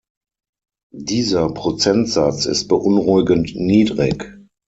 Dieser 0.95 1.47
Prozentsatz 1.53 2.47
ist 2.47 2.67
beunruhigend 2.67 3.53
niedrig. 3.55 4.35